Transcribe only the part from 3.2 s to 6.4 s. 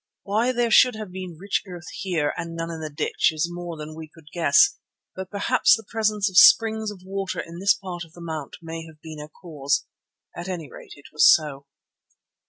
is more than we could guess, but perhaps the presence of